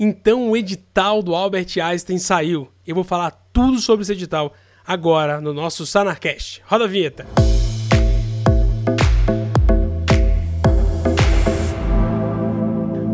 Então 0.00 0.48
o 0.48 0.56
edital 0.56 1.24
do 1.24 1.34
Albert 1.34 1.66
Einstein 1.82 2.18
saiu. 2.18 2.68
Eu 2.86 2.94
vou 2.94 3.02
falar 3.02 3.32
tudo 3.52 3.80
sobre 3.80 4.04
esse 4.04 4.12
edital 4.12 4.54
agora 4.86 5.40
no 5.40 5.52
nosso 5.52 5.84
Sanarcast. 5.84 6.62
Roda 6.66 6.84
a 6.84 6.86
vinheta. 6.86 7.26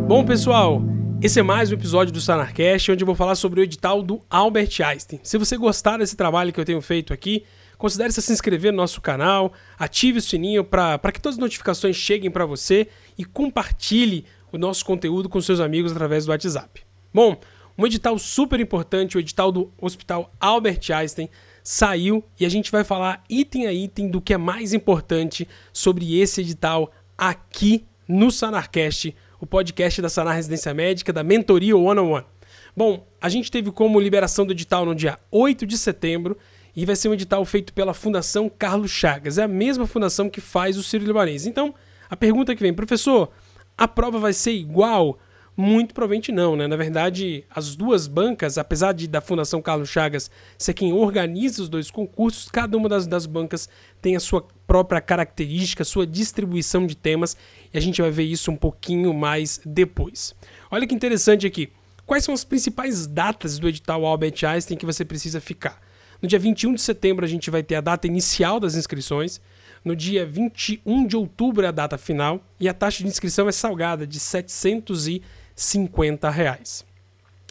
Bom, 0.06 0.26
pessoal, 0.26 0.82
esse 1.22 1.40
é 1.40 1.42
mais 1.42 1.70
um 1.70 1.74
episódio 1.74 2.12
do 2.12 2.20
Sanarcast, 2.20 2.92
onde 2.92 3.02
eu 3.02 3.06
vou 3.06 3.14
falar 3.14 3.34
sobre 3.34 3.60
o 3.60 3.64
edital 3.64 4.02
do 4.02 4.20
Albert 4.28 4.82
Einstein. 4.84 5.20
Se 5.22 5.38
você 5.38 5.56
gostar 5.56 5.96
desse 5.96 6.14
trabalho 6.14 6.52
que 6.52 6.60
eu 6.60 6.66
tenho 6.66 6.82
feito 6.82 7.14
aqui, 7.14 7.44
considere 7.78 8.12
se 8.12 8.30
inscrever 8.30 8.72
no 8.72 8.76
nosso 8.76 9.00
canal, 9.00 9.54
ative 9.78 10.18
o 10.18 10.22
sininho 10.22 10.62
para 10.62 11.10
que 11.10 11.20
todas 11.20 11.36
as 11.36 11.40
notificações 11.40 11.96
cheguem 11.96 12.30
para 12.30 12.44
você 12.44 12.88
e 13.16 13.24
compartilhe 13.24 14.26
o 14.54 14.58
nosso 14.58 14.84
conteúdo 14.84 15.28
com 15.28 15.40
seus 15.40 15.60
amigos 15.60 15.92
através 15.92 16.24
do 16.24 16.30
WhatsApp. 16.30 16.82
Bom, 17.12 17.36
um 17.76 17.84
edital 17.84 18.18
super 18.18 18.60
importante, 18.60 19.16
o 19.16 19.20
edital 19.20 19.50
do 19.50 19.72
Hospital 19.80 20.32
Albert 20.38 20.80
Einstein, 20.94 21.28
saiu 21.62 22.22
e 22.38 22.46
a 22.46 22.48
gente 22.48 22.70
vai 22.70 22.84
falar 22.84 23.24
item 23.28 23.66
a 23.66 23.72
item 23.72 24.08
do 24.08 24.20
que 24.20 24.32
é 24.32 24.38
mais 24.38 24.72
importante 24.72 25.48
sobre 25.72 26.20
esse 26.20 26.40
edital 26.40 26.92
aqui 27.18 27.84
no 28.06 28.30
Sanarcast, 28.30 29.14
o 29.40 29.46
podcast 29.46 30.00
da 30.00 30.08
Sanar 30.08 30.36
Residência 30.36 30.72
Médica, 30.72 31.12
da 31.12 31.24
Mentoria 31.24 31.76
One 31.76 32.00
on 32.00 32.12
One. 32.12 32.24
Bom, 32.76 33.06
a 33.20 33.28
gente 33.28 33.50
teve 33.50 33.72
como 33.72 33.98
liberação 33.98 34.46
do 34.46 34.52
edital 34.52 34.84
no 34.84 34.94
dia 34.94 35.18
8 35.30 35.66
de 35.66 35.76
setembro 35.76 36.36
e 36.76 36.84
vai 36.84 36.96
ser 36.96 37.08
um 37.08 37.14
edital 37.14 37.44
feito 37.44 37.72
pela 37.72 37.94
Fundação 37.94 38.48
Carlos 38.48 38.90
Chagas. 38.90 39.38
É 39.38 39.42
a 39.42 39.48
mesma 39.48 39.86
fundação 39.86 40.28
que 40.28 40.40
faz 40.40 40.76
o 40.76 40.82
Ciro 40.82 41.04
Libanês. 41.04 41.46
Então, 41.46 41.74
a 42.10 42.16
pergunta 42.16 42.54
que 42.54 42.62
vem, 42.62 42.74
professor, 42.74 43.30
a 43.76 43.88
prova 43.88 44.18
vai 44.18 44.32
ser 44.32 44.52
igual? 44.52 45.18
Muito 45.56 45.94
provavelmente 45.94 46.32
não, 46.32 46.56
né? 46.56 46.66
Na 46.66 46.74
verdade, 46.74 47.44
as 47.48 47.76
duas 47.76 48.08
bancas, 48.08 48.58
apesar 48.58 48.92
de 48.92 49.06
da 49.06 49.20
Fundação 49.20 49.62
Carlos 49.62 49.88
Chagas 49.88 50.28
ser 50.58 50.74
quem 50.74 50.92
organiza 50.92 51.62
os 51.62 51.68
dois 51.68 51.92
concursos, 51.92 52.48
cada 52.50 52.76
uma 52.76 52.88
das, 52.88 53.06
das 53.06 53.24
bancas 53.24 53.68
tem 54.02 54.16
a 54.16 54.20
sua 54.20 54.44
própria 54.66 55.00
característica, 55.00 55.84
sua 55.84 56.06
distribuição 56.06 56.86
de 56.86 56.96
temas, 56.96 57.36
e 57.72 57.78
a 57.78 57.80
gente 57.80 58.02
vai 58.02 58.10
ver 58.10 58.24
isso 58.24 58.50
um 58.50 58.56
pouquinho 58.56 59.14
mais 59.14 59.60
depois. 59.64 60.34
Olha 60.72 60.88
que 60.88 60.94
interessante 60.94 61.46
aqui. 61.46 61.70
Quais 62.04 62.24
são 62.24 62.34
as 62.34 62.42
principais 62.42 63.06
datas 63.06 63.58
do 63.58 63.68
edital 63.68 64.04
Albert 64.04 64.44
Einstein 64.44 64.76
que 64.76 64.84
você 64.84 65.04
precisa 65.04 65.40
ficar? 65.40 65.80
No 66.20 66.28
dia 66.28 66.38
21 66.38 66.74
de 66.74 66.82
setembro 66.82 67.24
a 67.24 67.28
gente 67.28 67.48
vai 67.50 67.62
ter 67.62 67.76
a 67.76 67.80
data 67.80 68.06
inicial 68.06 68.58
das 68.58 68.74
inscrições. 68.74 69.40
No 69.84 69.94
dia 69.94 70.24
21 70.24 71.06
de 71.06 71.14
outubro 71.14 71.64
é 71.64 71.68
a 71.68 71.72
data 71.72 71.98
final 71.98 72.40
e 72.58 72.66
a 72.68 72.74
taxa 72.74 73.02
de 73.02 73.08
inscrição 73.08 73.46
é 73.48 73.52
salgada 73.52 74.06
de 74.06 74.18
750 74.18 76.30
reais. 76.30 76.86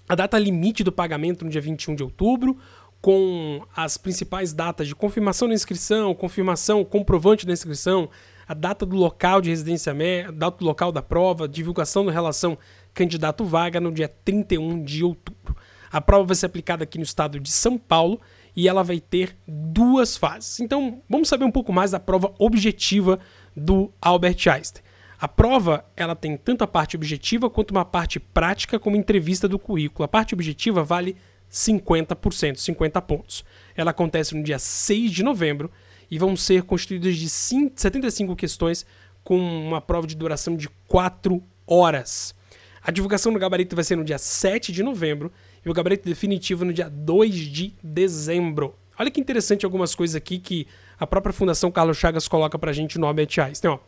A 0.09 0.15
data 0.15 0.39
limite 0.39 0.83
do 0.83 0.91
pagamento 0.91 1.45
no 1.45 1.51
dia 1.51 1.61
21 1.61 1.93
de 1.93 2.01
outubro, 2.01 2.57
com 2.99 3.61
as 3.75 3.97
principais 3.97 4.51
datas 4.51 4.87
de 4.87 4.95
confirmação 4.95 5.47
da 5.47 5.53
inscrição, 5.53 6.15
confirmação, 6.15 6.83
comprovante 6.83 7.45
da 7.45 7.53
inscrição, 7.53 8.09
a 8.47 8.55
data 8.55 8.85
do 8.85 8.95
local 8.95 9.39
de 9.39 9.51
residência, 9.51 9.93
a 10.27 10.31
data 10.31 10.57
do 10.57 10.65
local 10.65 10.91
da 10.91 11.03
prova, 11.03 11.47
divulgação 11.47 12.03
da 12.03 12.11
relação 12.11 12.57
candidato-vaga 12.93 13.79
no 13.79 13.91
dia 13.91 14.07
31 14.07 14.83
de 14.83 15.03
outubro. 15.03 15.55
A 15.91 16.01
prova 16.01 16.25
vai 16.25 16.35
ser 16.35 16.47
aplicada 16.47 16.83
aqui 16.83 16.97
no 16.97 17.03
estado 17.03 17.39
de 17.39 17.51
São 17.51 17.77
Paulo 17.77 18.19
e 18.55 18.67
ela 18.67 18.83
vai 18.83 18.99
ter 18.99 19.35
duas 19.47 20.15
fases. 20.15 20.59
Então, 20.59 21.01
vamos 21.09 21.29
saber 21.29 21.45
um 21.45 21.51
pouco 21.51 21.73
mais 21.73 21.91
da 21.91 21.99
prova 21.99 22.33
objetiva 22.37 23.19
do 23.55 23.91
Albert 24.01 24.47
Einstein. 24.47 24.83
A 25.19 25.27
prova, 25.27 25.85
ela 25.95 26.15
tem 26.15 26.35
tanto 26.35 26.63
a 26.63 26.67
parte 26.67 26.95
objetiva 26.95 27.49
quanto 27.49 27.71
uma 27.71 27.85
parte 27.85 28.19
prática 28.19 28.77
como 28.77 28.97
entrevista 28.97 29.47
do 29.47 29.57
currículo. 29.57 30.03
A 30.03 30.07
parte 30.07 30.33
objetiva 30.33 30.83
vale 30.83 31.15
50%, 31.49 32.57
50 32.57 33.01
pontos. 33.01 33.45
Ela 33.75 33.91
acontece 33.91 34.35
no 34.35 34.43
dia 34.43 34.59
6 34.59 35.11
de 35.11 35.23
novembro 35.23 35.71
e 36.11 36.17
vão 36.17 36.35
ser 36.35 36.63
constituídas 36.63 37.15
de 37.15 37.29
75 37.29 38.35
questões 38.35 38.85
com 39.23 39.37
uma 39.37 39.79
prova 39.79 40.05
de 40.05 40.15
duração 40.15 40.57
de 40.57 40.67
4 40.87 41.41
horas. 41.65 42.35
A 42.81 42.91
divulgação 42.91 43.31
do 43.31 43.39
gabarito 43.39 43.75
vai 43.75 43.85
ser 43.85 43.95
no 43.95 44.03
dia 44.03 44.17
7 44.17 44.71
de 44.73 44.83
novembro 44.83 45.31
e 45.65 45.69
o 45.69 45.73
gabarito 45.73 46.07
definitivo 46.07 46.65
no 46.65 46.73
dia 46.73 46.89
2 46.89 47.35
de 47.35 47.73
dezembro. 47.81 48.75
Olha 48.99 49.09
que 49.09 49.19
interessante 49.19 49.65
algumas 49.65 49.95
coisas 49.95 50.15
aqui 50.15 50.37
que 50.37 50.67
a 50.99 51.07
própria 51.07 51.33
Fundação 51.33 51.71
Carlos 51.71 51.97
Chagas 51.97 52.27
coloca 52.27 52.59
pra 52.59 52.71
gente 52.71 52.99
no 52.99 53.07
Albert 53.07 53.39
Einstein. 53.39 53.71
Ó. 53.71 53.79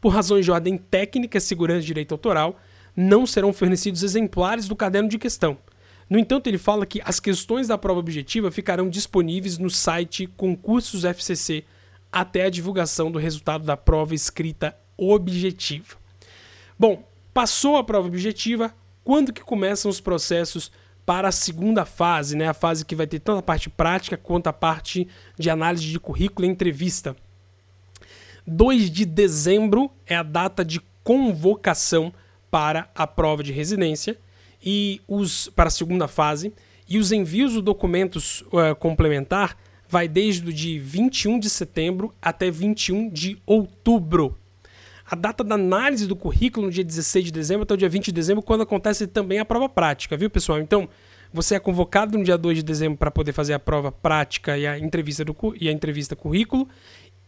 Por 0.00 0.10
razões 0.10 0.44
de 0.44 0.50
ordem 0.50 0.76
técnica, 0.76 1.40
segurança 1.40 1.82
e 1.82 1.86
direito 1.86 2.12
autoral, 2.12 2.60
não 2.94 3.26
serão 3.26 3.52
fornecidos 3.52 4.02
exemplares 4.02 4.68
do 4.68 4.76
caderno 4.76 5.08
de 5.08 5.18
questão. 5.18 5.56
No 6.10 6.18
entanto, 6.18 6.48
ele 6.48 6.58
fala 6.58 6.84
que 6.84 7.00
as 7.04 7.18
questões 7.18 7.68
da 7.68 7.78
prova 7.78 8.00
objetiva 8.00 8.50
ficarão 8.50 8.90
disponíveis 8.90 9.56
no 9.56 9.70
site 9.70 10.26
Concursos 10.26 11.04
FCC 11.04 11.64
até 12.10 12.44
a 12.44 12.50
divulgação 12.50 13.10
do 13.10 13.18
resultado 13.18 13.64
da 13.64 13.76
prova 13.76 14.14
escrita 14.14 14.76
objetiva. 14.98 15.96
Bom, 16.78 17.08
passou 17.32 17.76
a 17.76 17.84
prova 17.84 18.08
objetiva, 18.08 18.74
quando 19.02 19.32
que 19.32 19.42
começam 19.42 19.90
os 19.90 20.00
processos 20.00 20.70
para 21.04 21.28
a 21.28 21.32
segunda 21.32 21.84
fase, 21.84 22.36
né? 22.36 22.48
A 22.48 22.54
fase 22.54 22.84
que 22.84 22.94
vai 22.94 23.06
ter 23.06 23.18
tanto 23.18 23.38
a 23.38 23.42
parte 23.42 23.68
prática 23.68 24.16
quanto 24.16 24.46
a 24.46 24.52
parte 24.52 25.08
de 25.38 25.50
análise 25.50 25.84
de 25.84 25.98
currículo 25.98 26.46
e 26.46 26.50
entrevista. 26.50 27.16
2 28.46 28.90
de 28.90 29.04
dezembro 29.04 29.90
é 30.06 30.16
a 30.16 30.22
data 30.22 30.64
de 30.64 30.80
convocação 31.04 32.12
para 32.50 32.88
a 32.94 33.06
prova 33.06 33.42
de 33.42 33.52
residência 33.52 34.18
e 34.62 35.00
os 35.08 35.48
para 35.56 35.68
a 35.68 35.70
segunda 35.70 36.06
fase 36.06 36.52
e 36.88 36.98
os 36.98 37.10
envios 37.10 37.54
do 37.54 37.62
documentos 37.62 38.42
uh, 38.42 38.74
complementar 38.78 39.56
vai 39.88 40.08
desde 40.08 40.48
o 40.48 40.52
dia 40.52 40.80
21 40.80 41.38
de 41.38 41.50
setembro 41.50 42.14
até 42.20 42.50
21 42.50 43.08
de 43.10 43.38
outubro. 43.46 44.36
A 45.12 45.14
data 45.14 45.44
da 45.44 45.56
análise 45.56 46.06
do 46.06 46.16
currículo 46.16 46.68
no 46.68 46.72
dia 46.72 46.82
16 46.82 47.26
de 47.26 47.32
dezembro 47.32 47.64
até 47.64 47.74
o 47.74 47.76
dia 47.76 47.86
20 47.86 48.06
de 48.06 48.12
dezembro, 48.12 48.42
quando 48.42 48.62
acontece 48.62 49.06
também 49.06 49.38
a 49.38 49.44
prova 49.44 49.68
prática, 49.68 50.16
viu, 50.16 50.30
pessoal? 50.30 50.58
Então, 50.58 50.88
você 51.30 51.54
é 51.54 51.60
convocado 51.60 52.16
no 52.16 52.24
dia 52.24 52.38
2 52.38 52.56
de 52.56 52.62
dezembro 52.62 52.96
para 52.96 53.10
poder 53.10 53.34
fazer 53.34 53.52
a 53.52 53.58
prova 53.58 53.92
prática 53.92 54.56
e 54.56 54.66
a 54.66 54.78
entrevista, 54.78 55.22
do, 55.22 55.36
e 55.60 55.68
a 55.68 55.72
entrevista 55.72 56.16
currículo. 56.16 56.66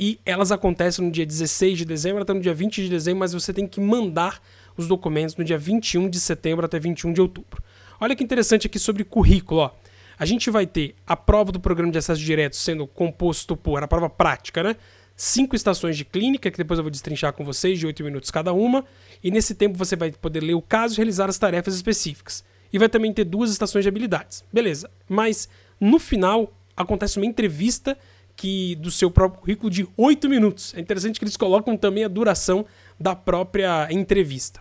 E 0.00 0.18
elas 0.24 0.50
acontecem 0.50 1.04
no 1.04 1.10
dia 1.10 1.26
16 1.26 1.76
de 1.76 1.84
dezembro 1.84 2.22
até 2.22 2.32
no 2.32 2.40
dia 2.40 2.54
20 2.54 2.84
de 2.84 2.88
dezembro, 2.88 3.20
mas 3.20 3.34
você 3.34 3.52
tem 3.52 3.66
que 3.66 3.82
mandar 3.82 4.40
os 4.78 4.88
documentos 4.88 5.36
no 5.36 5.44
dia 5.44 5.58
21 5.58 6.08
de 6.08 6.20
setembro 6.20 6.64
até 6.64 6.78
21 6.78 7.12
de 7.12 7.20
outubro. 7.20 7.62
Olha 8.00 8.16
que 8.16 8.24
interessante 8.24 8.66
aqui 8.66 8.78
sobre 8.78 9.04
currículo, 9.04 9.60
ó. 9.60 9.70
A 10.18 10.24
gente 10.24 10.48
vai 10.48 10.66
ter 10.66 10.94
a 11.06 11.14
prova 11.14 11.52
do 11.52 11.60
programa 11.60 11.92
de 11.92 11.98
acesso 11.98 12.22
direto 12.22 12.56
sendo 12.56 12.86
composto 12.86 13.54
por 13.54 13.82
a 13.82 13.86
prova 13.86 14.08
prática, 14.08 14.62
né? 14.62 14.76
Cinco 15.16 15.54
estações 15.54 15.96
de 15.96 16.04
clínica, 16.04 16.50
que 16.50 16.58
depois 16.58 16.78
eu 16.78 16.84
vou 16.84 16.90
destrinchar 16.90 17.32
com 17.32 17.44
vocês, 17.44 17.78
de 17.78 17.86
oito 17.86 18.02
minutos 18.02 18.30
cada 18.30 18.52
uma. 18.52 18.84
E 19.22 19.30
nesse 19.30 19.54
tempo 19.54 19.78
você 19.78 19.96
vai 19.96 20.12
poder 20.12 20.42
ler 20.42 20.54
o 20.54 20.62
caso 20.62 20.94
e 20.94 20.96
realizar 20.96 21.28
as 21.28 21.38
tarefas 21.38 21.74
específicas. 21.74 22.44
E 22.72 22.78
vai 22.78 22.88
também 22.88 23.12
ter 23.12 23.24
duas 23.24 23.50
estações 23.50 23.84
de 23.84 23.88
habilidades. 23.88 24.44
Beleza. 24.52 24.90
Mas 25.08 25.48
no 25.80 25.98
final 25.98 26.52
acontece 26.76 27.18
uma 27.18 27.26
entrevista 27.26 27.96
que 28.36 28.74
do 28.76 28.90
seu 28.90 29.10
próprio 29.10 29.40
currículo 29.40 29.70
de 29.70 29.88
oito 29.96 30.28
minutos. 30.28 30.74
É 30.76 30.80
interessante 30.80 31.18
que 31.18 31.24
eles 31.24 31.36
colocam 31.36 31.76
também 31.76 32.04
a 32.04 32.08
duração 32.08 32.66
da 32.98 33.14
própria 33.14 33.88
entrevista. 33.90 34.60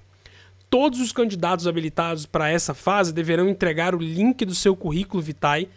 Todos 0.69 0.99
os 0.99 1.11
candidatos 1.11 1.67
habilitados 1.67 2.25
para 2.25 2.49
essa 2.49 2.73
fase 2.73 3.13
deverão 3.13 3.47
entregar 3.47 3.95
o 3.95 3.99
link 3.99 4.43
do 4.45 4.55
seu 4.55 4.75
currículo 4.75 5.21
vitae 5.21 5.69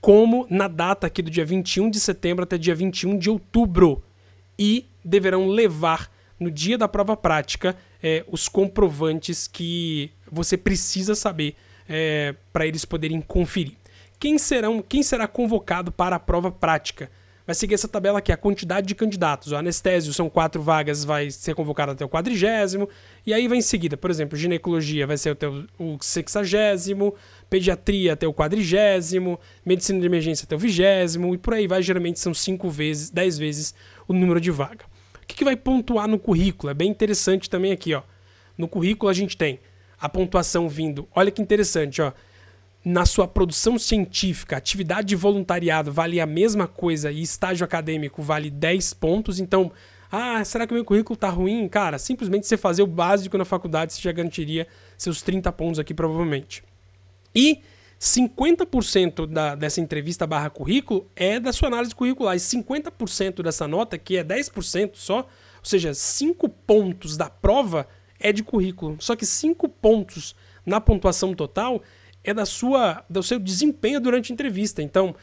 como 0.00 0.46
na 0.48 0.68
data 0.68 1.06
aqui 1.06 1.20
do 1.20 1.30
dia 1.30 1.44
21 1.44 1.90
de 1.90 1.98
setembro 1.98 2.44
até 2.44 2.56
dia 2.56 2.74
21 2.74 3.18
de 3.18 3.28
outubro 3.28 4.04
e 4.58 4.86
deverão 5.04 5.48
levar 5.48 6.10
no 6.38 6.50
dia 6.50 6.76
da 6.76 6.88
prova 6.88 7.16
prática 7.16 7.76
é, 8.02 8.24
os 8.28 8.48
comprovantes 8.48 9.46
que 9.46 10.10
você 10.30 10.56
precisa 10.56 11.14
saber 11.14 11.56
é, 11.88 12.34
para 12.52 12.66
eles 12.66 12.84
poderem 12.84 13.20
conferir. 13.20 13.74
Quem, 14.18 14.38
serão, 14.38 14.82
quem 14.82 15.02
será 15.02 15.26
convocado 15.26 15.92
para 15.92 16.16
a 16.16 16.20
prova 16.20 16.50
prática? 16.50 17.10
Vai 17.46 17.54
seguir 17.54 17.74
essa 17.74 17.86
tabela 17.86 18.18
aqui, 18.18 18.32
a 18.32 18.36
quantidade 18.36 18.88
de 18.88 18.94
candidatos. 18.94 19.52
O 19.52 19.56
anestésio 19.56 20.12
são 20.12 20.28
quatro 20.28 20.60
vagas, 20.60 21.04
vai 21.04 21.30
ser 21.30 21.54
convocado 21.54 21.92
até 21.92 22.04
o 22.04 22.08
quadrigésimo. 22.08 22.88
E 23.24 23.32
aí 23.32 23.46
vai 23.46 23.58
em 23.58 23.62
seguida, 23.62 23.96
por 23.96 24.10
exemplo, 24.10 24.36
ginecologia 24.36 25.06
vai 25.06 25.16
ser 25.16 25.30
até 25.30 25.46
o 25.46 25.96
sexagésimo, 26.00 27.14
pediatria 27.48 28.14
até 28.14 28.26
o 28.26 28.34
quadrigésimo, 28.34 29.38
medicina 29.64 30.00
de 30.00 30.06
emergência 30.06 30.44
até 30.44 30.56
o 30.56 30.58
vigésimo, 30.58 31.34
e 31.34 31.38
por 31.38 31.54
aí 31.54 31.68
vai. 31.68 31.80
Geralmente 31.82 32.18
são 32.18 32.34
cinco 32.34 32.68
vezes, 32.68 33.10
dez 33.10 33.38
vezes 33.38 33.72
o 34.06 34.12
número 34.12 34.40
de 34.40 34.50
vaga. 34.50 34.84
O 35.22 35.26
que, 35.26 35.36
que 35.36 35.44
vai 35.44 35.56
pontuar 35.56 36.06
no 36.06 36.18
currículo? 36.18 36.70
É 36.70 36.74
bem 36.74 36.90
interessante 36.90 37.50
também 37.50 37.72
aqui, 37.72 37.94
ó. 37.94 38.02
No 38.56 38.68
currículo 38.68 39.10
a 39.10 39.12
gente 39.12 39.36
tem 39.36 39.60
a 40.00 40.08
pontuação 40.08 40.68
vindo. 40.68 41.08
Olha 41.14 41.30
que 41.30 41.42
interessante, 41.42 42.00
ó. 42.00 42.12
Na 42.84 43.04
sua 43.04 43.26
produção 43.26 43.78
científica, 43.78 44.56
atividade 44.56 45.08
de 45.08 45.16
voluntariado 45.16 45.90
vale 45.90 46.20
a 46.20 46.26
mesma 46.26 46.68
coisa 46.68 47.10
e 47.10 47.20
estágio 47.20 47.64
acadêmico 47.64 48.22
vale 48.22 48.48
10 48.48 48.94
pontos. 48.94 49.40
Então, 49.40 49.72
ah, 50.10 50.44
será 50.44 50.66
que 50.66 50.72
o 50.72 50.76
meu 50.76 50.84
currículo 50.84 51.16
tá 51.16 51.28
ruim? 51.28 51.68
Cara, 51.68 51.98
simplesmente 51.98 52.46
você 52.46 52.56
fazer 52.56 52.82
o 52.82 52.86
básico 52.86 53.36
na 53.36 53.44
faculdade 53.44 53.92
você 53.92 54.00
já 54.00 54.12
garantiria 54.12 54.68
seus 54.96 55.20
30 55.20 55.50
pontos 55.52 55.80
aqui 55.80 55.92
provavelmente. 55.92 56.62
E 57.34 57.60
50% 58.00 59.26
da, 59.26 59.54
dessa 59.54 59.80
entrevista 59.80 60.26
barra 60.26 60.50
currículo 60.50 61.10
é 61.16 61.40
da 61.40 61.52
sua 61.52 61.68
análise 61.68 61.94
curricular. 61.94 62.36
E 62.36 62.38
50% 62.38 63.42
dessa 63.42 63.66
nota, 63.66 63.96
que 63.96 64.16
é 64.16 64.24
10% 64.24 64.92
só, 64.94 65.18
ou 65.18 65.24
seja, 65.64 65.94
5 65.94 66.48
pontos 66.48 67.16
da 67.16 67.30
prova 67.30 67.88
é 68.20 68.32
de 68.32 68.42
currículo. 68.42 68.96
Só 69.00 69.16
que 69.16 69.24
5 69.24 69.68
pontos 69.68 70.34
na 70.64 70.80
pontuação 70.80 71.34
total 71.34 71.82
é 72.22 72.34
da 72.34 72.44
sua, 72.44 73.04
do 73.08 73.22
seu 73.22 73.38
desempenho 73.38 74.00
durante 74.00 74.32
a 74.32 74.34
entrevista. 74.34 74.82
Então, 74.82 75.14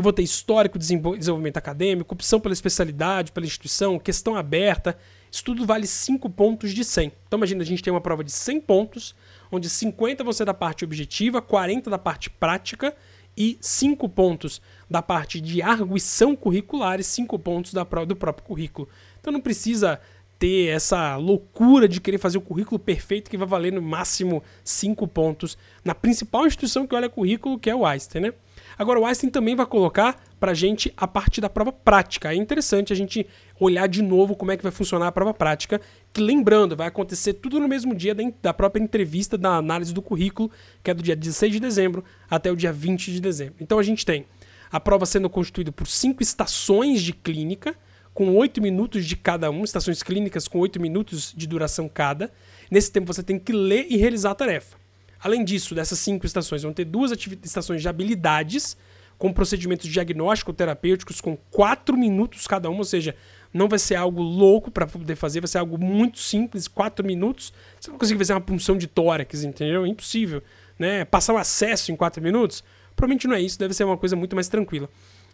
eu 0.00 0.02
vou 0.02 0.14
ter 0.14 0.22
histórico, 0.22 0.78
desenvolvimento 0.78 1.58
acadêmico, 1.58 2.14
opção 2.14 2.40
pela 2.40 2.54
especialidade, 2.54 3.32
pela 3.32 3.44
instituição, 3.44 3.98
questão 3.98 4.34
aberta. 4.34 4.96
Isso 5.30 5.44
tudo 5.44 5.66
vale 5.66 5.86
5 5.86 6.28
pontos 6.30 6.72
de 6.72 6.82
100. 6.82 7.12
Então, 7.26 7.38
imagina, 7.38 7.62
a 7.62 7.66
gente 7.66 7.82
tem 7.82 7.92
uma 7.92 8.00
prova 8.00 8.24
de 8.24 8.32
100 8.32 8.62
pontos, 8.62 9.14
onde 9.52 9.68
50 9.68 10.24
vão 10.24 10.32
ser 10.32 10.46
da 10.46 10.54
parte 10.54 10.86
objetiva, 10.86 11.42
40 11.42 11.90
da 11.90 11.98
parte 11.98 12.30
prática 12.30 12.96
e 13.36 13.58
5 13.60 14.08
pontos 14.08 14.62
da 14.88 15.02
parte 15.02 15.38
de 15.38 15.60
arguição 15.60 16.34
curricular 16.34 16.98
e 16.98 17.04
5 17.04 17.38
pontos 17.38 17.74
da 17.74 17.84
prova 17.84 18.06
do 18.06 18.16
próprio 18.16 18.46
currículo. 18.46 18.88
Então, 19.20 19.30
não 19.30 19.40
precisa 19.40 20.00
ter 20.38 20.68
essa 20.68 21.16
loucura 21.16 21.86
de 21.86 22.00
querer 22.00 22.16
fazer 22.16 22.38
o 22.38 22.40
currículo 22.40 22.78
perfeito 22.78 23.30
que 23.30 23.36
vai 23.36 23.46
valer 23.46 23.70
no 23.70 23.82
máximo 23.82 24.42
5 24.64 25.06
pontos 25.06 25.58
na 25.84 25.94
principal 25.94 26.46
instituição 26.46 26.86
que 26.86 26.94
olha 26.94 27.10
currículo, 27.10 27.58
que 27.58 27.68
é 27.68 27.74
o 27.74 27.84
Einstein, 27.84 28.22
né? 28.22 28.32
Agora, 28.78 29.00
o 29.00 29.04
Einstein 29.04 29.30
também 29.30 29.54
vai 29.54 29.66
colocar 29.66 30.20
para 30.38 30.52
a 30.52 30.54
gente 30.54 30.92
a 30.96 31.06
parte 31.06 31.40
da 31.40 31.50
prova 31.50 31.72
prática. 31.72 32.32
É 32.32 32.34
interessante 32.34 32.92
a 32.92 32.96
gente 32.96 33.26
olhar 33.58 33.86
de 33.86 34.02
novo 34.02 34.34
como 34.34 34.50
é 34.50 34.56
que 34.56 34.62
vai 34.62 34.72
funcionar 34.72 35.08
a 35.08 35.12
prova 35.12 35.34
prática, 35.34 35.80
que 36.12 36.20
lembrando, 36.20 36.76
vai 36.76 36.88
acontecer 36.88 37.34
tudo 37.34 37.60
no 37.60 37.68
mesmo 37.68 37.94
dia 37.94 38.16
da 38.42 38.54
própria 38.54 38.82
entrevista 38.82 39.36
da 39.36 39.56
análise 39.56 39.92
do 39.92 40.00
currículo, 40.00 40.50
que 40.82 40.90
é 40.90 40.94
do 40.94 41.02
dia 41.02 41.14
16 41.14 41.52
de 41.52 41.60
dezembro 41.60 42.04
até 42.28 42.50
o 42.50 42.56
dia 42.56 42.72
20 42.72 43.12
de 43.12 43.20
dezembro. 43.20 43.54
Então 43.60 43.78
a 43.78 43.82
gente 43.82 44.04
tem 44.04 44.24
a 44.72 44.80
prova 44.80 45.04
sendo 45.04 45.28
constituída 45.28 45.72
por 45.72 45.86
cinco 45.86 46.22
estações 46.22 47.02
de 47.02 47.12
clínica, 47.12 47.74
com 48.14 48.34
oito 48.36 48.60
minutos 48.60 49.06
de 49.06 49.16
cada 49.16 49.50
um, 49.50 49.62
estações 49.64 50.02
clínicas 50.02 50.48
com 50.48 50.58
oito 50.58 50.80
minutos 50.80 51.32
de 51.36 51.46
duração 51.46 51.88
cada. 51.88 52.32
Nesse 52.70 52.90
tempo 52.90 53.12
você 53.12 53.22
tem 53.22 53.38
que 53.38 53.52
ler 53.52 53.86
e 53.88 53.96
realizar 53.96 54.32
a 54.32 54.34
tarefa. 54.34 54.79
Além 55.22 55.44
disso, 55.44 55.74
dessas 55.74 55.98
cinco 55.98 56.24
estações, 56.26 56.62
vão 56.62 56.72
ter 56.72 56.84
duas 56.84 57.12
estações 57.42 57.82
de 57.82 57.88
habilidades, 57.88 58.76
com 59.20 59.30
procedimentos 59.34 59.86
diagnóstico-terapêuticos 59.86 61.20
com 61.20 61.36
quatro 61.50 61.94
minutos 61.94 62.46
cada 62.46 62.70
uma, 62.70 62.78
ou 62.78 62.84
seja, 62.84 63.14
não 63.52 63.68
vai 63.68 63.78
ser 63.78 63.96
algo 63.96 64.22
louco 64.22 64.70
para 64.70 64.86
poder 64.86 65.14
fazer, 65.14 65.42
vai 65.42 65.48
ser 65.48 65.58
algo 65.58 65.76
muito 65.76 66.18
simples, 66.18 66.66
quatro 66.66 67.04
minutos. 67.04 67.52
Você 67.78 67.90
não 67.90 67.98
consegue 67.98 68.18
fazer 68.18 68.32
uma 68.32 68.40
punção 68.40 68.78
de 68.78 68.86
tórax, 68.86 69.44
entendeu? 69.44 69.84
É 69.84 69.88
impossível. 69.88 70.42
Né? 70.78 71.04
Passar 71.04 71.34
o 71.34 71.36
acesso 71.36 71.92
em 71.92 71.96
quatro 71.96 72.22
minutos? 72.22 72.64
Provavelmente 72.96 73.28
não 73.28 73.34
é 73.34 73.42
isso, 73.42 73.58
deve 73.58 73.74
ser 73.74 73.84
uma 73.84 73.98
coisa 73.98 74.16
muito 74.16 74.34
mais 74.34 74.48
tranquila. 74.48 74.88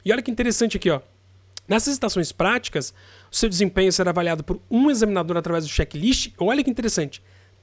E 0.05 0.11
olha 0.11 0.21
que 0.21 0.33
interessante 0.33 0.77
aqui, 0.77 0.91
ó. 0.91 1.01
Nessas 1.69 1.93
estações 1.93 2.33
práticas, 2.33 2.93
o 3.31 3.37
seu 3.37 3.49
desempenho 3.49 3.93
será 3.93 4.11
avaliado 4.11 4.43
por 4.43 4.61
um 4.69 4.91
examinador 4.91 5.37
através 5.37 5.65
do 5.65 5.71
checklist. 5.71 6.33
Olha 6.39 6.63
que 6.63 6.71
interessante. 6.71 7.23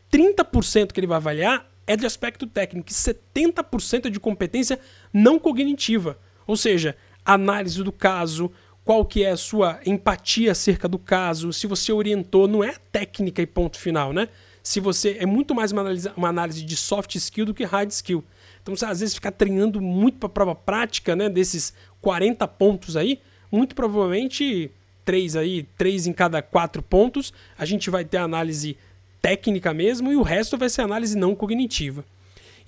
30% 0.10 0.94
que 0.94 1.00
ele 1.02 1.08
vai 1.08 1.18
avaliar 1.18 1.70
é 1.86 1.96
de 1.96 2.06
aspecto 2.06 2.48
técnico 2.48 2.90
e 2.90 2.94
70% 2.94 4.06
é 4.06 4.10
de 4.10 4.20
competência 4.20 4.80
não 5.12 5.38
cognitiva. 5.38 6.18
Ou 6.48 6.56
seja, 6.56 6.96
análise 7.26 7.84
do 7.84 7.92
caso, 7.92 8.52
qual 8.84 9.06
que 9.06 9.24
é 9.24 9.32
a 9.32 9.38
sua 9.38 9.80
empatia 9.86 10.52
acerca 10.52 10.88
do 10.88 11.00
caso, 11.00 11.54
se 11.54 11.68
você 11.68 11.92
orientou, 11.92 12.48
não 12.48 12.64
é 12.64 12.76
técnica 12.92 13.42
e 13.42 13.46
ponto 13.46 13.78
final, 13.78 14.12
né? 14.12 14.28
Se 14.62 14.80
você 14.80 15.18
é 15.20 15.26
muito 15.26 15.54
mais 15.54 15.72
uma 15.72 15.82
análise, 15.82 16.12
uma 16.16 16.30
análise 16.30 16.64
de 16.64 16.76
soft 16.76 17.16
skill 17.16 17.46
do 17.46 17.54
que 17.54 17.66
hard 17.66 17.90
skill. 17.92 18.24
Então, 18.62 18.76
você 18.76 18.86
às 18.86 19.02
vezes 19.02 19.16
ficar 19.16 19.32
treinando 19.32 19.82
muito 19.82 20.18
para 20.18 20.30
prova 20.30 20.56
prática, 20.56 21.16
né, 21.16 21.28
desses 21.28 21.74
40 22.02 22.48
pontos 22.48 22.96
aí, 22.96 23.20
muito 23.52 23.76
provavelmente 23.76 24.72
três 25.04 25.36
aí, 25.36 25.64
três 25.78 26.08
em 26.08 26.14
cada 26.14 26.42
quatro 26.42 26.82
pontos, 26.82 27.34
a 27.58 27.66
gente 27.66 27.90
vai 27.90 28.06
ter 28.06 28.18
análise 28.18 28.78
técnica 29.24 29.74
mesmo 29.74 30.12
e 30.12 30.18
o 30.18 30.22
resto 30.22 30.58
vai 30.58 30.70
ser 30.70 30.82
análise 30.82 31.18
não 31.18 31.34
cognitiva. 31.34 32.04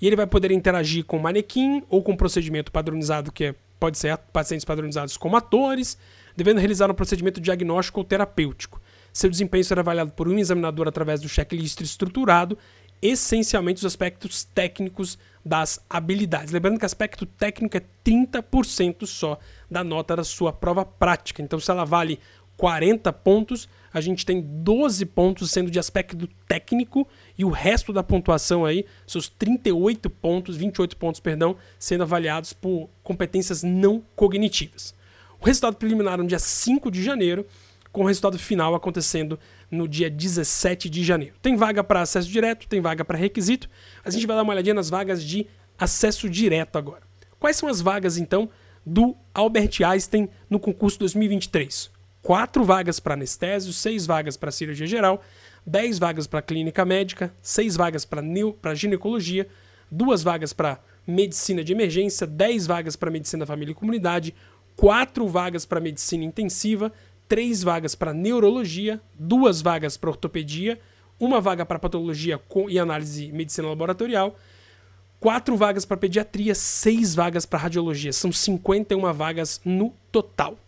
E 0.00 0.06
ele 0.06 0.16
vai 0.16 0.26
poder 0.26 0.50
interagir 0.50 1.04
com 1.04 1.18
manequim 1.18 1.82
ou 1.90 2.02
com 2.02 2.16
procedimento 2.16 2.72
padronizado, 2.72 3.30
que 3.30 3.44
é, 3.44 3.54
pode 3.78 3.98
ser 3.98 4.16
pacientes 4.32 4.64
padronizados 4.64 5.18
como 5.18 5.36
atores, 5.36 5.98
devendo 6.34 6.58
realizar 6.58 6.90
um 6.90 6.94
procedimento 6.94 7.42
diagnóstico 7.42 8.00
ou 8.00 8.04
terapêutico. 8.04 8.80
Seu 9.12 9.28
desempenho 9.28 9.64
será 9.64 9.82
avaliado 9.82 10.12
por 10.12 10.28
um 10.28 10.38
examinador 10.38 10.88
através 10.88 11.20
do 11.20 11.28
checklist 11.28 11.80
estruturado, 11.82 12.56
essencialmente 13.02 13.78
os 13.78 13.84
aspectos 13.84 14.44
técnicos 14.44 15.18
das 15.44 15.78
habilidades. 15.88 16.52
Lembrando 16.52 16.78
que 16.78 16.86
aspecto 16.86 17.26
técnico 17.26 17.76
é 17.76 17.82
30% 18.04 19.06
só 19.06 19.38
da 19.70 19.84
nota 19.84 20.16
da 20.16 20.24
sua 20.24 20.52
prova 20.52 20.84
prática. 20.84 21.42
Então, 21.42 21.60
se 21.60 21.70
ela 21.70 21.84
vale 21.84 22.18
40 22.56 23.12
pontos, 23.12 23.68
a 23.92 24.00
gente 24.00 24.24
tem 24.24 24.40
12 24.40 25.04
pontos 25.06 25.50
sendo 25.50 25.70
de 25.70 25.78
aspecto 25.78 26.28
técnico 26.48 27.06
e 27.36 27.44
o 27.44 27.50
resto 27.50 27.92
da 27.92 28.02
pontuação 28.02 28.64
aí, 28.64 28.84
seus 29.06 29.28
38 29.28 30.08
pontos, 30.08 30.56
28 30.56 30.96
pontos, 30.96 31.20
perdão, 31.20 31.56
sendo 31.78 32.02
avaliados 32.02 32.52
por 32.52 32.88
competências 33.02 33.62
não 33.62 34.02
cognitivas. 34.14 34.94
O 35.40 35.44
resultado 35.44 35.76
preliminar 35.76 36.18
no 36.18 36.26
dia 36.26 36.38
5 36.38 36.90
de 36.90 37.02
janeiro, 37.02 37.46
com 37.92 38.02
o 38.02 38.06
resultado 38.06 38.38
final 38.38 38.74
acontecendo 38.74 39.38
no 39.70 39.88
dia 39.88 40.10
17 40.10 40.90
de 40.90 41.02
janeiro. 41.02 41.34
Tem 41.40 41.56
vaga 41.56 41.82
para 41.82 42.02
acesso 42.02 42.28
direto, 42.28 42.68
tem 42.68 42.80
vaga 42.80 43.04
para 43.04 43.16
requisito. 43.16 43.68
A 44.04 44.10
gente 44.10 44.26
vai 44.26 44.36
dar 44.36 44.42
uma 44.42 44.52
olhadinha 44.52 44.74
nas 44.74 44.90
vagas 44.90 45.24
de 45.24 45.46
acesso 45.78 46.28
direto 46.28 46.76
agora. 46.76 47.02
Quais 47.38 47.56
são 47.56 47.68
as 47.68 47.80
vagas 47.80 48.18
então 48.18 48.50
do 48.84 49.16
Albert 49.32 49.82
Einstein 49.82 50.28
no 50.48 50.60
concurso 50.60 50.98
2023? 50.98 51.95
Quatro 52.26 52.64
vagas 52.64 52.98
para 52.98 53.14
anestésio, 53.14 53.72
seis 53.72 54.04
vagas 54.04 54.36
para 54.36 54.50
cirurgia 54.50 54.84
geral, 54.84 55.22
dez 55.64 55.96
vagas 55.96 56.26
para 56.26 56.42
clínica 56.42 56.84
médica, 56.84 57.32
seis 57.40 57.76
vagas 57.76 58.04
para 58.04 58.74
ginecologia, 58.74 59.46
duas 59.88 60.24
vagas 60.24 60.52
para 60.52 60.80
medicina 61.06 61.62
de 61.62 61.72
emergência, 61.72 62.26
dez 62.26 62.66
vagas 62.66 62.96
para 62.96 63.12
medicina 63.12 63.46
família 63.46 63.70
e 63.70 63.76
comunidade, 63.76 64.34
quatro 64.74 65.28
vagas 65.28 65.64
para 65.64 65.78
medicina 65.78 66.24
intensiva, 66.24 66.92
três 67.28 67.62
vagas 67.62 67.94
para 67.94 68.12
neurologia, 68.12 69.00
duas 69.16 69.62
vagas 69.62 69.96
para 69.96 70.10
ortopedia, 70.10 70.80
uma 71.20 71.40
vaga 71.40 71.64
para 71.64 71.78
patologia 71.78 72.40
e 72.68 72.76
análise 72.76 73.30
medicina 73.30 73.68
laboratorial, 73.68 74.34
quatro 75.20 75.56
vagas 75.56 75.84
para 75.84 75.96
pediatria, 75.96 76.56
seis 76.56 77.14
vagas 77.14 77.46
para 77.46 77.60
radiologia. 77.60 78.12
São 78.12 78.32
51 78.32 79.12
vagas 79.12 79.60
no 79.64 79.94
total. 80.10 80.58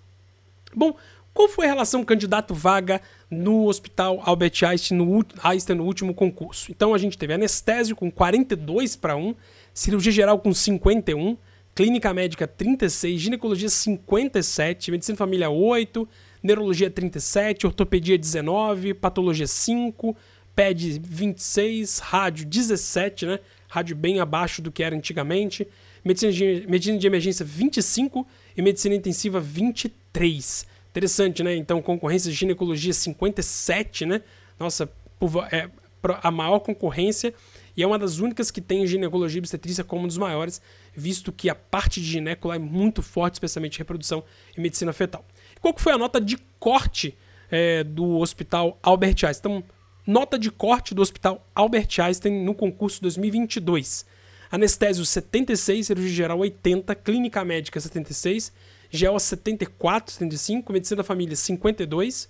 Bom, 0.75 0.94
qual 1.38 1.49
foi 1.49 1.66
a 1.66 1.68
relação 1.68 2.02
candidato-vaga 2.02 3.00
no 3.30 3.66
Hospital 3.66 4.21
Albert 4.25 4.64
Einstein 4.64 4.99
no, 4.99 5.25
Einstein 5.40 5.76
no 5.76 5.85
último 5.85 6.12
concurso? 6.12 6.68
Então 6.68 6.92
a 6.92 6.99
gente 6.99 7.16
teve 7.16 7.33
anestésio 7.33 7.95
com 7.95 8.11
42 8.11 8.97
para 8.97 9.14
1, 9.14 9.37
cirurgia 9.73 10.11
geral 10.11 10.40
com 10.40 10.52
51, 10.52 11.37
clínica 11.76 12.12
médica 12.12 12.45
36, 12.45 13.21
ginecologia 13.21 13.68
57, 13.68 14.90
medicina 14.90 15.16
família 15.16 15.49
8, 15.49 16.09
neurologia 16.42 16.90
37, 16.90 17.68
ortopedia 17.68 18.18
19, 18.18 18.95
patologia 18.95 19.47
5, 19.47 20.16
PED 20.57 21.00
26, 21.04 22.00
rádio 22.00 22.47
17, 22.47 23.26
né? 23.26 23.38
Rádio 23.68 23.95
bem 23.95 24.18
abaixo 24.18 24.61
do 24.61 24.73
que 24.73 24.83
era 24.83 24.97
antigamente, 24.97 25.68
medicina 26.04 26.33
de, 26.33 26.66
medicina 26.68 26.99
de 26.99 27.07
emergência 27.07 27.45
25 27.45 28.26
e 28.57 28.61
medicina 28.61 28.97
intensiva 28.97 29.38
23. 29.38 30.66
Interessante, 30.99 31.45
né? 31.45 31.55
Então, 31.55 31.81
concorrência 31.81 32.28
de 32.28 32.37
ginecologia 32.37 32.93
57, 32.93 34.05
né? 34.05 34.21
Nossa, 34.59 34.90
é 35.52 35.71
a 36.23 36.31
maior 36.33 36.59
concorrência 36.59 37.33
e 37.76 37.85
é 37.85 37.87
uma 37.87 37.97
das 37.97 38.19
únicas 38.19 38.50
que 38.50 38.61
tem 38.61 38.85
ginecologia 38.85 39.38
e 39.38 39.40
obstetrícia 39.40 39.85
como 39.85 40.02
um 40.02 40.07
dos 40.09 40.19
maiores, 40.19 40.61
visto 40.93 41.31
que 41.31 41.49
a 41.49 41.55
parte 41.55 42.00
de 42.00 42.07
gineco 42.09 42.49
lá 42.49 42.57
é 42.57 42.59
muito 42.59 43.00
forte, 43.00 43.35
especialmente 43.35 43.78
reprodução 43.78 44.25
e 44.57 44.61
medicina 44.61 44.93
fetal. 44.93 45.25
Qual 45.61 45.73
que 45.73 45.81
foi 45.81 45.93
a 45.93 45.99
nota 45.99 46.21
de 46.21 46.37
corte 46.59 47.17
é, 47.49 47.85
do 47.85 48.19
Hospital 48.19 48.76
Albert 48.83 49.25
Einstein? 49.25 49.59
Então, 49.59 49.64
nota 50.05 50.37
de 50.37 50.50
corte 50.50 50.97
do 50.97 51.02
Hospital 51.02 51.47
Albert 51.55 52.00
Einstein 52.00 52.43
no 52.43 52.57
concurso 52.57 53.00
2022. 53.02 54.05
Anestésio 54.50 55.07
76, 55.07 55.87
cirurgia 55.87 56.12
geral 56.12 56.40
80, 56.40 56.93
clínica 56.97 57.45
médica 57.45 57.78
76, 57.78 58.52
GEO 58.90 59.18
74, 59.18 60.14
75, 60.14 60.73
Medicina 60.73 60.97
da 60.99 61.04
Família 61.04 61.37
52, 61.37 62.28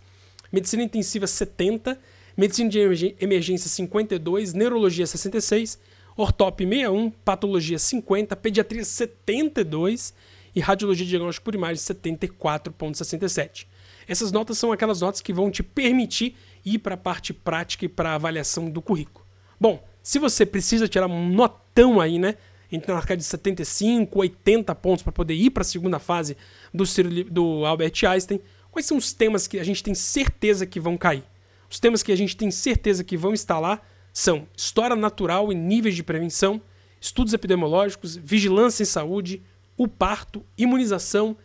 Medicina 0.52 0.82
Intensiva 0.82 1.26
70, 1.26 1.98
Medicina 2.36 2.70
de 2.70 3.14
Emergência 3.20 3.68
52, 3.68 4.54
Neurologia 4.54 5.06
66, 5.06 5.78
Ortop 6.16 6.64
61, 6.64 7.10
Patologia 7.10 7.78
50, 7.78 8.34
Pediatria 8.36 8.84
72 8.84 10.14
e 10.54 10.60
Radiologia 10.60 11.06
Diagnóstico 11.06 11.44
por 11.44 11.54
Imagem 11.54 11.76
74.67. 11.82 13.66
Essas 14.08 14.32
notas 14.32 14.58
são 14.58 14.72
aquelas 14.72 15.00
notas 15.00 15.20
que 15.20 15.32
vão 15.32 15.50
te 15.50 15.62
permitir 15.62 16.34
ir 16.64 16.78
para 16.78 16.94
a 16.94 16.98
parte 16.98 17.32
prática 17.32 17.84
e 17.84 17.88
para 17.88 18.10
a 18.10 18.14
avaliação 18.14 18.70
do 18.70 18.82
currículo. 18.82 19.24
Bom, 19.60 19.84
Se 20.08 20.18
você 20.18 20.46
precisa 20.46 20.88
tirar 20.88 21.06
um 21.06 21.28
notão 21.28 22.00
aí, 22.00 22.18
né? 22.18 22.36
Entre 22.70 22.92
marcar 22.92 23.16
de 23.16 23.24
75, 23.24 24.18
80 24.18 24.74
pontos 24.74 25.02
para 25.02 25.12
poder 25.12 25.34
ir 25.34 25.50
para 25.50 25.62
a 25.62 25.64
segunda 25.64 25.98
fase 25.98 26.36
do, 26.72 26.84
do 27.30 27.64
Albert 27.64 27.94
Einstein, 28.06 28.40
quais 28.70 28.86
são 28.86 28.96
os 28.96 29.12
temas 29.12 29.46
que 29.46 29.58
a 29.58 29.64
gente 29.64 29.82
tem 29.82 29.94
certeza 29.94 30.66
que 30.66 30.78
vão 30.78 30.96
cair? 30.96 31.24
Os 31.70 31.80
temas 31.80 32.02
que 32.02 32.12
a 32.12 32.16
gente 32.16 32.36
tem 32.36 32.50
certeza 32.50 33.04
que 33.04 33.16
vão 33.16 33.32
estar 33.32 33.58
lá 33.58 33.80
são 34.12 34.46
história 34.56 34.96
natural 34.96 35.52
e 35.52 35.54
níveis 35.54 35.94
de 35.94 36.02
prevenção, 36.02 36.60
estudos 37.00 37.32
epidemiológicos, 37.32 38.16
vigilância 38.16 38.82
em 38.82 38.86
saúde, 38.86 39.42
o 39.76 39.86
parto, 39.86 40.44
imunização, 40.56 41.36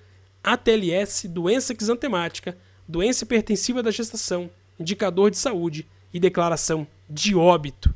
ATLS, 0.44 1.28
doença 1.28 1.74
exantemática, 1.80 2.58
doença 2.88 3.24
hipertensiva 3.24 3.84
da 3.84 3.92
gestação, 3.92 4.50
indicador 4.80 5.30
de 5.30 5.38
saúde 5.38 5.88
e 6.14 6.20
declaração 6.20 6.88
de 7.10 7.36
óbito. 7.36 7.94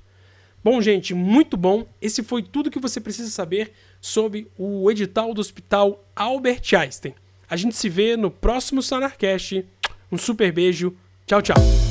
Bom, 0.70 0.82
gente, 0.82 1.14
muito 1.14 1.56
bom. 1.56 1.88
Esse 2.02 2.22
foi 2.22 2.44
tudo 2.44 2.70
que 2.70 2.78
você 2.78 3.00
precisa 3.00 3.30
saber 3.30 3.72
sobre 4.02 4.52
o 4.58 4.92
edital 4.92 5.34
do 5.34 5.40
Hospital 5.40 6.04
Albert 6.14 6.76
Einstein. 6.78 7.16
A 7.50 7.56
gente 7.56 7.74
se 7.74 7.88
vê 7.88 8.18
no 8.18 8.30
próximo 8.30 8.82
Sanarcast. 8.82 9.64
Um 10.12 10.18
super 10.18 10.52
beijo. 10.52 10.94
Tchau, 11.26 11.42
tchau. 11.42 11.87